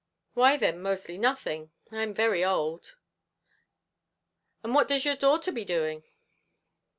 [0.33, 2.95] "Why then mostly nothing; I'm very old."
[4.63, 6.03] "And what does your daughter be doing?"